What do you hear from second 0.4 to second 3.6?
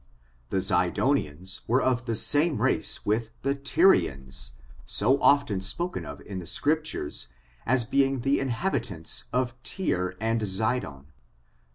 The Zidonians were of the same race with the